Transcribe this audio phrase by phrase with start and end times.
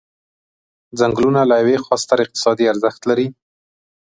[0.99, 3.27] څنګلونه له یوې خوا ستر اقتصادي ارزښت لري.